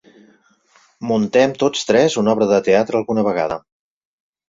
[1.11, 3.63] Muntem tots tres una obra de teatre alguna vegada.